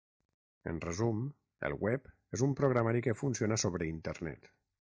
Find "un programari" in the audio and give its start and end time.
2.49-3.07